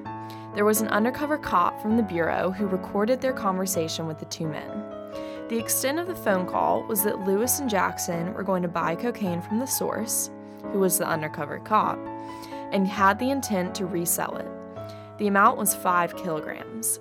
There 0.55 0.67
was 0.67 0.81
an 0.81 0.89
undercover 0.89 1.39
cop 1.39 1.81
from 1.81 1.97
the 1.97 2.03
Bureau 2.03 2.51
who 2.51 2.67
recorded 2.67 3.21
their 3.21 3.33
conversation 3.33 4.07
with 4.07 4.19
the 4.19 4.27
two 4.27 4.47
men. 4.47 4.85
The 5.49 5.59
extent 5.59 5.99
of 5.99 6.07
the 6.07 6.15
phone 6.15 6.47
call 6.47 6.83
was 6.83 7.03
that 7.05 7.27
Lewis 7.27 7.61
and 7.61 7.71
Jackson 7.71 8.35
were 8.35 8.43
going 8.43 8.63
to 8.63 8.69
buy 8.69 8.95
cocaine 8.95 9.41
from 9.41 9.59
the 9.59 9.67
source, 9.67 10.31
who 10.73 10.81
was 10.81 10.99
the 10.99 11.09
undercover 11.09 11.61
cop, 11.61 11.99
and 12.73 12.87
had 12.87 13.19
the 13.19 13.31
intent 13.31 13.75
to 13.77 13.87
resell 13.87 14.37
it. 14.37 14.58
The 15.19 15.27
amount 15.27 15.59
was 15.59 15.75
5 15.75 16.17
kilograms. 16.17 17.01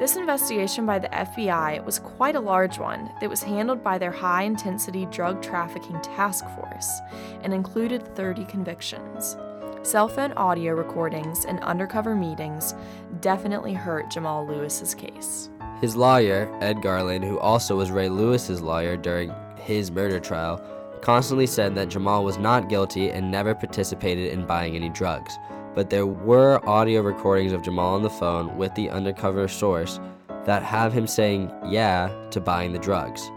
This 0.00 0.16
investigation 0.16 0.84
by 0.84 0.98
the 0.98 1.06
FBI 1.08 1.84
was 1.84 2.00
quite 2.00 2.34
a 2.34 2.40
large 2.40 2.76
one 2.76 3.08
that 3.20 3.30
was 3.30 3.40
handled 3.40 3.84
by 3.84 3.98
their 3.98 4.10
high 4.10 4.42
intensity 4.42 5.06
drug 5.06 5.40
trafficking 5.40 6.00
task 6.00 6.44
force 6.56 7.00
and 7.42 7.54
included 7.54 8.16
30 8.16 8.44
convictions. 8.46 9.36
Cell 9.82 10.08
phone 10.08 10.32
audio 10.32 10.74
recordings 10.74 11.44
and 11.44 11.60
undercover 11.60 12.16
meetings 12.16 12.74
definitely 13.20 13.74
hurt 13.74 14.10
Jamal 14.10 14.44
Lewis's 14.44 14.92
case. 14.92 15.48
His 15.80 15.94
lawyer, 15.94 16.52
Ed 16.60 16.82
Garland, 16.82 17.24
who 17.24 17.38
also 17.38 17.76
was 17.76 17.92
Ray 17.92 18.08
Lewis's 18.08 18.60
lawyer 18.60 18.96
during 18.96 19.32
his 19.56 19.92
murder 19.92 20.18
trial, 20.18 20.60
constantly 21.00 21.46
said 21.46 21.76
that 21.76 21.90
Jamal 21.90 22.24
was 22.24 22.38
not 22.38 22.68
guilty 22.68 23.10
and 23.10 23.30
never 23.30 23.54
participated 23.54 24.32
in 24.32 24.46
buying 24.46 24.74
any 24.74 24.88
drugs. 24.88 25.38
But 25.74 25.88
there 25.88 26.06
were 26.06 26.60
audio 26.68 27.00
recordings 27.00 27.52
of 27.52 27.62
Jamal 27.62 27.94
on 27.94 28.02
the 28.02 28.10
phone 28.10 28.56
with 28.58 28.74
the 28.74 28.90
undercover 28.90 29.48
source 29.48 29.98
that 30.44 30.62
have 30.62 30.92
him 30.92 31.06
saying 31.06 31.50
yeah 31.66 32.10
to 32.30 32.40
buying 32.40 32.72
the 32.72 32.78
drugs. 32.78 33.30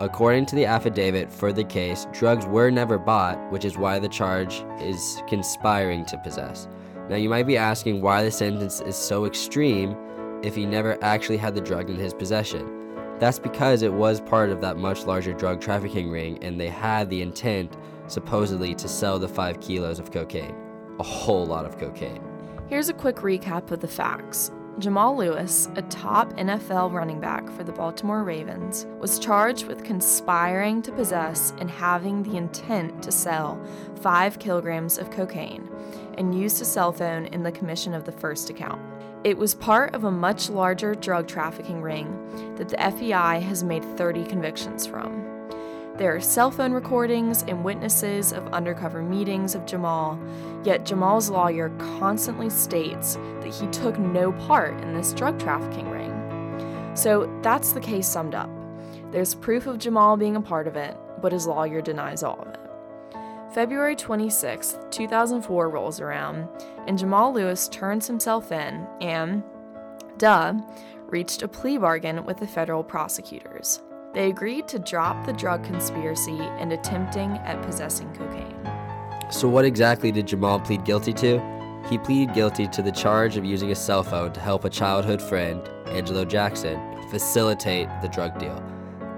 According 0.00 0.46
to 0.46 0.56
the 0.56 0.66
affidavit 0.66 1.32
for 1.32 1.52
the 1.52 1.64
case, 1.64 2.06
drugs 2.12 2.46
were 2.46 2.70
never 2.70 2.96
bought, 2.96 3.38
which 3.50 3.64
is 3.64 3.76
why 3.76 3.98
the 3.98 4.08
charge 4.08 4.64
is 4.80 5.22
conspiring 5.28 6.04
to 6.06 6.16
possess. 6.18 6.68
Now, 7.08 7.16
you 7.16 7.28
might 7.28 7.46
be 7.46 7.56
asking 7.56 8.00
why 8.00 8.22
the 8.22 8.30
sentence 8.30 8.80
is 8.80 8.96
so 8.96 9.24
extreme 9.24 9.96
if 10.42 10.54
he 10.54 10.64
never 10.64 10.96
actually 11.02 11.38
had 11.38 11.54
the 11.54 11.60
drug 11.60 11.90
in 11.90 11.96
his 11.96 12.14
possession. 12.14 12.94
That's 13.18 13.38
because 13.38 13.82
it 13.82 13.92
was 13.92 14.20
part 14.20 14.50
of 14.50 14.60
that 14.62 14.78
much 14.78 15.04
larger 15.04 15.34
drug 15.34 15.60
trafficking 15.60 16.10
ring 16.10 16.42
and 16.42 16.58
they 16.58 16.68
had 16.70 17.10
the 17.10 17.20
intent, 17.20 17.76
supposedly, 18.06 18.74
to 18.76 18.88
sell 18.88 19.18
the 19.18 19.28
5 19.28 19.60
kilos 19.60 19.98
of 19.98 20.12
cocaine. 20.12 20.54
A 21.00 21.02
whole 21.02 21.46
lot 21.46 21.64
of 21.64 21.78
cocaine. 21.78 22.22
Here's 22.68 22.90
a 22.90 22.92
quick 22.92 23.16
recap 23.16 23.70
of 23.70 23.80
the 23.80 23.88
facts. 23.88 24.50
Jamal 24.78 25.16
Lewis, 25.16 25.66
a 25.76 25.82
top 25.82 26.30
NFL 26.34 26.92
running 26.92 27.18
back 27.20 27.48
for 27.52 27.64
the 27.64 27.72
Baltimore 27.72 28.22
Ravens, 28.22 28.84
was 28.98 29.18
charged 29.18 29.66
with 29.66 29.82
conspiring 29.82 30.82
to 30.82 30.92
possess 30.92 31.54
and 31.58 31.70
having 31.70 32.22
the 32.22 32.36
intent 32.36 33.02
to 33.02 33.10
sell 33.10 33.58
5 34.02 34.38
kilograms 34.38 34.98
of 34.98 35.10
cocaine 35.10 35.70
and 36.18 36.38
used 36.38 36.60
a 36.60 36.66
cell 36.66 36.92
phone 36.92 37.24
in 37.28 37.42
the 37.42 37.52
commission 37.52 37.94
of 37.94 38.04
the 38.04 38.12
first 38.12 38.50
account. 38.50 38.82
It 39.24 39.38
was 39.38 39.54
part 39.54 39.94
of 39.94 40.04
a 40.04 40.10
much 40.10 40.50
larger 40.50 40.94
drug 40.94 41.26
trafficking 41.26 41.80
ring 41.80 42.54
that 42.56 42.68
the 42.68 42.76
FBI 42.76 43.40
has 43.40 43.64
made 43.64 43.86
30 43.96 44.26
convictions 44.26 44.86
from. 44.86 45.29
There 46.00 46.16
are 46.16 46.20
cell 46.20 46.50
phone 46.50 46.72
recordings 46.72 47.42
and 47.42 47.62
witnesses 47.62 48.32
of 48.32 48.54
undercover 48.54 49.02
meetings 49.02 49.54
of 49.54 49.66
Jamal, 49.66 50.18
yet 50.64 50.86
Jamal's 50.86 51.28
lawyer 51.28 51.68
constantly 51.98 52.48
states 52.48 53.16
that 53.42 53.52
he 53.54 53.66
took 53.66 53.98
no 53.98 54.32
part 54.32 54.80
in 54.80 54.94
this 54.94 55.12
drug 55.12 55.38
trafficking 55.38 55.90
ring. 55.90 56.96
So 56.96 57.30
that's 57.42 57.72
the 57.72 57.82
case 57.82 58.08
summed 58.08 58.34
up. 58.34 58.48
There's 59.10 59.34
proof 59.34 59.66
of 59.66 59.76
Jamal 59.76 60.16
being 60.16 60.36
a 60.36 60.40
part 60.40 60.66
of 60.66 60.74
it, 60.74 60.96
but 61.20 61.32
his 61.32 61.46
lawyer 61.46 61.82
denies 61.82 62.22
all 62.22 62.40
of 62.40 62.48
it. 62.48 62.60
February 63.52 63.94
26, 63.94 64.78
2004 64.90 65.68
rolls 65.68 66.00
around, 66.00 66.48
and 66.86 66.96
Jamal 66.96 67.30
Lewis 67.30 67.68
turns 67.68 68.06
himself 68.06 68.52
in 68.52 68.86
and, 69.02 69.42
duh, 70.16 70.54
reached 71.08 71.42
a 71.42 71.48
plea 71.48 71.76
bargain 71.76 72.24
with 72.24 72.38
the 72.38 72.46
federal 72.46 72.82
prosecutors. 72.82 73.82
They 74.12 74.28
agreed 74.28 74.66
to 74.68 74.80
drop 74.80 75.24
the 75.24 75.32
drug 75.32 75.62
conspiracy 75.62 76.38
and 76.40 76.72
attempting 76.72 77.38
at 77.38 77.62
possessing 77.62 78.12
cocaine. 78.14 78.56
So, 79.30 79.48
what 79.48 79.64
exactly 79.64 80.10
did 80.10 80.26
Jamal 80.26 80.58
plead 80.58 80.84
guilty 80.84 81.12
to? 81.14 81.40
He 81.88 81.96
pleaded 81.96 82.34
guilty 82.34 82.66
to 82.66 82.82
the 82.82 82.90
charge 82.90 83.36
of 83.36 83.44
using 83.44 83.70
a 83.70 83.74
cell 83.76 84.02
phone 84.02 84.32
to 84.32 84.40
help 84.40 84.64
a 84.64 84.70
childhood 84.70 85.22
friend, 85.22 85.62
Angelo 85.86 86.24
Jackson, 86.24 86.80
facilitate 87.08 87.88
the 88.02 88.08
drug 88.08 88.36
deal. 88.38 88.60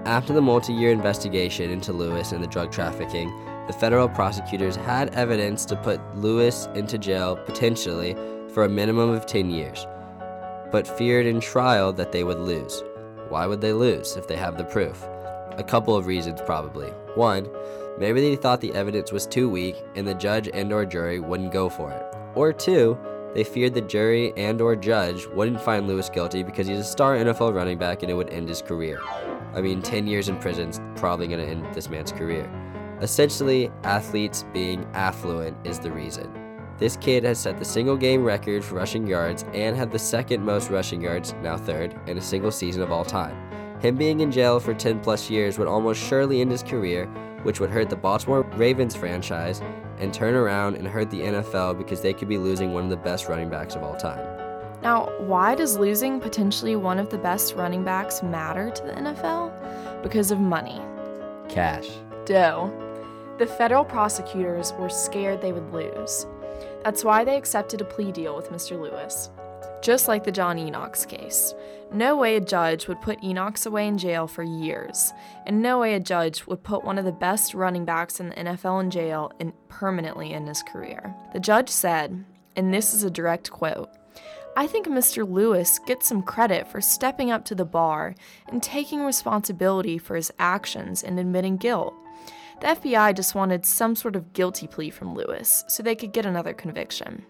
After 0.05 0.31
the 0.31 0.41
multi 0.41 0.73
year 0.73 0.91
investigation 0.91 1.71
into 1.71 1.91
Lewis 1.91 2.31
and 2.31 2.43
the 2.43 2.47
drug 2.47 2.71
trafficking, 2.71 3.33
the 3.65 3.73
federal 3.73 4.07
prosecutors 4.07 4.75
had 4.75 5.13
evidence 5.15 5.65
to 5.65 5.75
put 5.75 6.01
Lewis 6.15 6.67
into 6.75 6.99
jail 6.99 7.35
potentially 7.35 8.15
for 8.53 8.65
a 8.65 8.69
minimum 8.69 9.09
of 9.09 9.25
10 9.25 9.49
years, 9.49 9.87
but 10.71 10.87
feared 10.87 11.25
in 11.25 11.39
trial 11.39 11.91
that 11.93 12.11
they 12.11 12.23
would 12.23 12.39
lose. 12.39 12.83
Why 13.29 13.45
would 13.45 13.61
they 13.61 13.73
lose 13.73 14.15
if 14.15 14.27
they 14.27 14.35
have 14.35 14.57
the 14.57 14.63
proof? 14.65 15.03
A 15.57 15.63
couple 15.63 15.95
of 15.95 16.07
reasons 16.07 16.41
probably. 16.45 16.89
One, 17.15 17.49
maybe 17.97 18.21
they 18.21 18.35
thought 18.35 18.61
the 18.61 18.73
evidence 18.73 19.11
was 19.11 19.27
too 19.27 19.49
weak 19.49 19.75
and 19.95 20.07
the 20.07 20.13
judge 20.13 20.49
and 20.53 20.71
or 20.71 20.85
jury 20.85 21.19
wouldn't 21.19 21.51
go 21.51 21.69
for 21.69 21.91
it. 21.91 22.03
Or 22.35 22.51
two, 22.51 22.97
they 23.33 23.43
feared 23.43 23.73
the 23.73 23.81
jury 23.81 24.33
and 24.37 24.61
or 24.61 24.75
judge 24.75 25.25
wouldn't 25.27 25.61
find 25.61 25.87
Lewis 25.87 26.09
guilty 26.09 26.43
because 26.43 26.67
he's 26.67 26.79
a 26.79 26.83
star 26.83 27.15
NFL 27.15 27.53
running 27.53 27.77
back 27.77 28.03
and 28.03 28.11
it 28.11 28.15
would 28.15 28.29
end 28.29 28.47
his 28.47 28.61
career. 28.61 28.99
I 29.53 29.61
mean, 29.61 29.81
10 29.81 30.07
years 30.07 30.29
in 30.29 30.37
prison's 30.37 30.79
probably 30.95 31.27
going 31.27 31.39
to 31.39 31.47
end 31.51 31.73
this 31.73 31.89
man's 31.89 32.11
career. 32.11 32.49
Essentially, 33.01 33.71
athletes 33.83 34.45
being 34.53 34.87
affluent 34.93 35.57
is 35.65 35.79
the 35.79 35.91
reason. 35.91 36.42
This 36.79 36.97
kid 36.97 37.23
has 37.23 37.39
set 37.39 37.59
the 37.59 37.65
single 37.65 37.95
game 37.95 38.23
record 38.23 38.63
for 38.63 38.75
rushing 38.75 39.05
yards 39.05 39.45
and 39.53 39.75
had 39.75 39.91
the 39.91 39.99
second 39.99 40.43
most 40.43 40.69
rushing 40.69 41.01
yards, 41.01 41.33
now 41.41 41.55
third, 41.55 41.95
in 42.07 42.17
a 42.17 42.21
single 42.21 42.51
season 42.51 42.81
of 42.81 42.91
all 42.91 43.05
time. 43.05 43.37
Him 43.79 43.95
being 43.95 44.21
in 44.21 44.31
jail 44.31 44.59
for 44.59 44.73
10 44.73 45.01
plus 45.01 45.29
years 45.29 45.59
would 45.59 45.67
almost 45.67 46.01
surely 46.01 46.41
end 46.41 46.51
his 46.51 46.63
career, 46.63 47.05
which 47.43 47.59
would 47.59 47.69
hurt 47.69 47.89
the 47.89 47.95
Baltimore 47.95 48.41
Ravens 48.55 48.95
franchise 48.95 49.61
and 49.99 50.13
turn 50.13 50.33
around 50.33 50.75
and 50.75 50.87
hurt 50.87 51.11
the 51.11 51.21
NFL 51.21 51.77
because 51.77 52.01
they 52.01 52.13
could 52.13 52.27
be 52.27 52.37
losing 52.37 52.73
one 52.73 52.85
of 52.85 52.89
the 52.89 52.97
best 52.97 53.27
running 53.27 53.49
backs 53.49 53.75
of 53.75 53.83
all 53.83 53.95
time. 53.95 54.25
Now, 54.81 55.09
why 55.19 55.55
does 55.55 55.77
losing 55.77 56.19
potentially 56.19 56.75
one 56.75 56.99
of 56.99 57.09
the 57.09 57.17
best 57.17 57.55
running 57.55 57.83
backs 57.83 58.23
matter 58.23 58.69
to 58.71 58.83
the 58.83 58.93
NFL? 58.93 60.01
Because 60.01 60.31
of 60.31 60.39
money. 60.39 60.81
Cash. 61.49 61.87
Dough. 62.25 62.71
The 63.37 63.47
federal 63.47 63.85
prosecutors 63.85 64.73
were 64.73 64.89
scared 64.89 65.41
they 65.41 65.53
would 65.53 65.71
lose. 65.71 66.25
That's 66.83 67.03
why 67.03 67.23
they 67.23 67.37
accepted 67.37 67.81
a 67.81 67.85
plea 67.85 68.11
deal 68.11 68.35
with 68.35 68.51
Mr. 68.51 68.79
Lewis. 68.79 69.29
Just 69.81 70.07
like 70.07 70.23
the 70.23 70.31
John 70.31 70.57
Enochs 70.57 71.07
case. 71.07 71.53
No 71.93 72.17
way 72.17 72.35
a 72.35 72.41
judge 72.41 72.87
would 72.87 73.01
put 73.01 73.21
Enochs 73.21 73.67
away 73.67 73.87
in 73.87 73.97
jail 73.97 74.27
for 74.27 74.41
years, 74.41 75.13
and 75.45 75.61
no 75.61 75.79
way 75.79 75.93
a 75.93 75.99
judge 75.99 76.47
would 76.47 76.63
put 76.63 76.83
one 76.83 76.97
of 76.97 77.05
the 77.05 77.11
best 77.11 77.53
running 77.53 77.85
backs 77.85 78.19
in 78.19 78.29
the 78.29 78.35
NFL 78.35 78.81
in 78.81 78.89
jail 78.89 79.31
and 79.39 79.53
permanently 79.69 80.33
in 80.33 80.47
his 80.47 80.63
career. 80.63 81.13
The 81.33 81.39
judge 81.39 81.69
said, 81.69 82.25
and 82.55 82.73
this 82.73 82.93
is 82.93 83.03
a 83.03 83.11
direct 83.11 83.51
quote 83.51 83.89
I 84.55 84.67
think 84.67 84.87
Mr. 84.87 85.27
Lewis 85.27 85.79
gets 85.79 86.07
some 86.07 86.21
credit 86.21 86.67
for 86.67 86.79
stepping 86.79 87.31
up 87.31 87.43
to 87.45 87.55
the 87.55 87.65
bar 87.65 88.13
and 88.47 88.61
taking 88.61 89.03
responsibility 89.03 89.97
for 89.97 90.15
his 90.15 90.31
actions 90.37 91.03
and 91.03 91.19
admitting 91.19 91.57
guilt. 91.57 91.95
The 92.61 92.67
FBI 92.67 93.15
just 93.15 93.35
wanted 93.35 93.65
some 93.65 93.95
sort 93.95 94.15
of 94.15 94.33
guilty 94.33 94.67
plea 94.67 94.89
from 94.89 95.15
Lewis 95.15 95.63
so 95.67 95.83
they 95.83 95.95
could 95.95 96.13
get 96.13 96.25
another 96.25 96.53
conviction. 96.53 97.25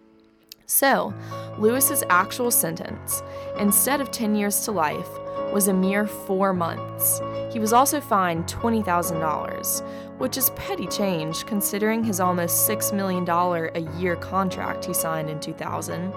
So, 0.65 1.13
Lewis's 1.57 2.03
actual 2.09 2.49
sentence, 2.49 3.21
instead 3.59 3.99
of 3.99 4.11
10 4.11 4.35
years 4.35 4.63
to 4.65 4.71
life, 4.71 5.09
was 5.51 5.67
a 5.67 5.73
mere 5.73 6.07
four 6.07 6.53
months. 6.53 7.21
He 7.51 7.59
was 7.59 7.73
also 7.73 8.01
fined 8.01 8.47
$20,000, 8.47 10.17
which 10.17 10.37
is 10.37 10.49
petty 10.51 10.87
change 10.87 11.45
considering 11.45 12.03
his 12.03 12.19
almost 12.19 12.67
$6 12.67 12.93
million 12.93 13.27
a 13.29 13.99
year 13.99 14.15
contract 14.15 14.85
he 14.85 14.93
signed 14.93 15.29
in 15.29 15.39
2000. 15.39 16.11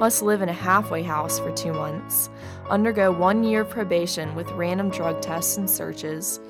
Must 0.00 0.22
live 0.22 0.42
in 0.42 0.48
a 0.48 0.52
halfway 0.52 1.02
house 1.02 1.38
for 1.38 1.52
two 1.52 1.72
months, 1.72 2.28
undergo 2.68 3.12
one 3.12 3.44
year 3.44 3.64
probation 3.64 4.34
with 4.34 4.50
random 4.52 4.90
drug 4.90 5.22
tests 5.22 5.56
and 5.56 5.70
searches, 5.70 6.40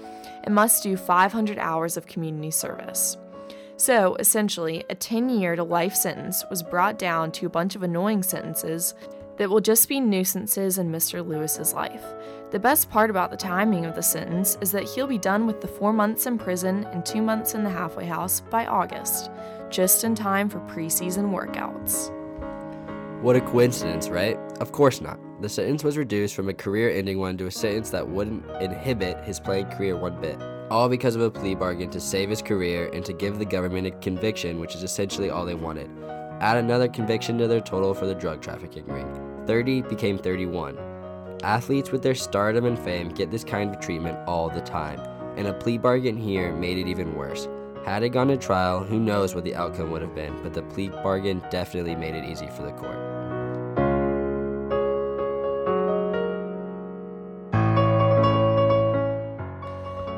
and 0.47 0.55
must 0.55 0.83
do 0.83 0.97
500 0.97 1.59
hours 1.59 1.97
of 1.97 2.07
community 2.07 2.51
service. 2.51 3.19
So, 3.77 4.15
essentially, 4.17 4.85
a 4.89 4.95
10 4.95 5.29
year 5.29 5.55
to 5.55 5.63
life 5.63 5.95
sentence 5.95 6.45
was 6.49 6.63
brought 6.63 6.99
down 6.99 7.31
to 7.33 7.47
a 7.47 7.51
bunch 7.51 7.77
of 7.77 7.83
annoying 7.83 8.23
sentences 8.23 8.95
that 9.37 9.51
will 9.51 9.61
just 9.61 9.87
be 9.89 10.01
nuisances 10.01 10.79
in 10.79 10.91
Mr. 10.91 11.27
Lewis's 11.27 11.75
life. 11.75 12.03
The 12.53 12.59
best 12.59 12.89
part 12.89 13.11
about 13.11 13.31
the 13.31 13.37
timing 13.37 13.85
of 13.85 13.95
the 13.95 14.03
sentence 14.03 14.57
is 14.63 14.73
that 14.73 14.85
he'll 14.85 15.07
be 15.07 15.19
done 15.19 15.47
with 15.47 15.61
the 15.61 15.69
four 15.69 15.93
months 15.93 16.25
in 16.25 16.39
prison 16.39 16.85
and 16.93 17.05
two 17.05 17.21
months 17.21 17.55
in 17.55 17.65
the 17.65 17.71
halfway 17.71 18.07
house 18.07 18.41
by 18.41 18.65
August, 18.65 19.31
just 19.69 20.05
in 20.05 20.15
time 20.15 20.49
for 20.49 20.61
preseason 20.61 21.31
workouts. 21.31 22.13
What 23.21 23.37
a 23.37 23.41
coincidence, 23.41 24.09
right? 24.09 24.39
Of 24.61 24.73
course 24.73 25.03
not. 25.03 25.19
The 25.47 25.51
sentence 25.51 25.85
was 25.85 25.97
reduced 25.97 26.35
from 26.35 26.49
a 26.49 26.53
career 26.53 26.91
ending 26.91 27.21
one 27.21 27.39
to 27.39 27.47
a 27.47 27.53
sentence 27.53 27.91
that 27.91 28.09
wouldn't 28.09 28.51
inhibit 28.61 29.23
his 29.23 29.39
playing 29.39 29.67
career 29.67 29.97
one 29.97 30.21
bit. 30.21 30.43
All 30.73 30.89
because 30.89 31.15
of 31.15 31.23
a 31.23 31.31
plea 31.31 31.55
bargain 31.55 31.89
to 31.91 32.01
save 32.01 32.31
his 32.31 32.43
career 32.43 32.91
and 32.93 33.05
to 33.05 33.13
give 33.13 33.39
the 33.39 33.45
government 33.45 33.87
a 33.87 33.93
conviction, 33.93 34.59
which 34.59 34.75
is 34.75 34.83
essentially 34.83 35.31
all 35.31 35.47
they 35.47 35.55
wanted. 35.55 35.89
Add 36.41 36.57
another 36.57 36.89
conviction 36.89 37.39
to 37.39 37.47
their 37.47 37.61
total 37.61 37.95
for 37.95 38.07
the 38.07 38.15
drug 38.17 38.43
trafficking 38.43 38.87
ring. 38.87 39.07
30 39.47 39.83
became 39.83 40.19
31. 40.19 40.77
Athletes 41.45 41.93
with 41.93 42.03
their 42.03 42.17
stardom 42.17 42.65
and 42.65 42.77
fame 42.77 43.11
get 43.11 43.31
this 43.31 43.45
kind 43.45 43.73
of 43.73 43.81
treatment 43.81 44.19
all 44.27 44.51
the 44.51 44.61
time, 44.63 44.99
and 45.37 45.47
a 45.47 45.53
plea 45.55 45.79
bargain 45.79 46.17
here 46.17 46.53
made 46.57 46.77
it 46.77 46.89
even 46.89 47.15
worse. 47.15 47.47
Had 47.85 48.03
it 48.03 48.09
gone 48.09 48.27
to 48.27 48.37
trial, 48.37 48.83
who 48.83 48.99
knows 48.99 49.37
what 49.37 49.45
the 49.45 49.55
outcome 49.55 49.93
would 49.93 50.03
have 50.03 50.17
been, 50.17 50.43
but 50.43 50.55
the 50.55 50.63
plea 50.63 50.89
bargain 50.89 51.41
definitely 51.53 51.95
made 51.95 52.17
it 52.17 52.25
easy 52.25 52.49
for 52.49 52.65
the 52.65 52.73
court. 52.73 53.16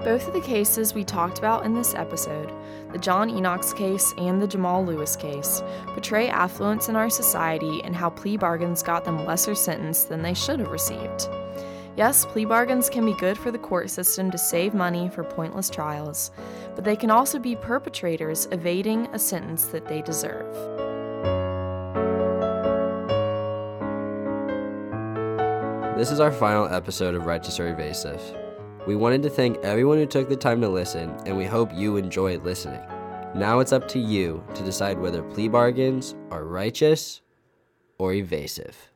Both 0.04 0.28
of 0.28 0.32
the 0.32 0.40
cases 0.40 0.94
we 0.94 1.02
talked 1.04 1.38
about 1.38 1.66
in 1.66 1.74
this 1.74 1.94
episode, 1.94 2.52
the 2.92 2.98
John 2.98 3.28
Enochs 3.28 3.76
case 3.76 4.14
and 4.16 4.40
the 4.40 4.46
Jamal 4.46 4.84
Lewis 4.84 5.16
case, 5.16 5.62
portray 5.88 6.28
affluence 6.28 6.88
in 6.88 6.96
our 6.96 7.10
society 7.10 7.82
and 7.82 7.94
how 7.94 8.08
plea 8.08 8.36
bargains 8.36 8.82
got 8.82 9.04
them 9.04 9.26
lesser 9.26 9.54
sentence 9.54 10.04
than 10.04 10.22
they 10.22 10.34
should 10.34 10.60
have 10.60 10.70
received. 10.70 11.28
Yes, 11.96 12.24
plea 12.24 12.44
bargains 12.44 12.88
can 12.88 13.04
be 13.04 13.12
good 13.14 13.36
for 13.36 13.50
the 13.50 13.58
court 13.58 13.90
system 13.90 14.30
to 14.30 14.38
save 14.38 14.72
money 14.72 15.08
for 15.08 15.24
pointless 15.24 15.68
trials, 15.68 16.30
but 16.76 16.84
they 16.84 16.96
can 16.96 17.10
also 17.10 17.40
be 17.40 17.56
perpetrators 17.56 18.46
evading 18.52 19.08
a 19.12 19.18
sentence 19.18 19.64
that 19.66 19.86
they 19.86 20.00
deserve. 20.00 20.54
This 25.98 26.12
is 26.12 26.20
our 26.20 26.30
final 26.30 26.66
episode 26.68 27.16
of 27.16 27.26
Righteous 27.26 27.58
or 27.58 27.68
Evasive. 27.68 28.47
We 28.88 28.96
wanted 28.96 29.22
to 29.24 29.28
thank 29.28 29.58
everyone 29.58 29.98
who 29.98 30.06
took 30.06 30.30
the 30.30 30.34
time 30.36 30.62
to 30.62 30.68
listen, 30.70 31.14
and 31.26 31.36
we 31.36 31.44
hope 31.44 31.74
you 31.74 31.98
enjoyed 31.98 32.42
listening. 32.42 32.80
Now 33.34 33.58
it's 33.58 33.74
up 33.74 33.86
to 33.88 33.98
you 33.98 34.42
to 34.54 34.64
decide 34.64 34.98
whether 34.98 35.22
plea 35.22 35.48
bargains 35.48 36.14
are 36.30 36.46
righteous 36.46 37.20
or 37.98 38.14
evasive. 38.14 38.90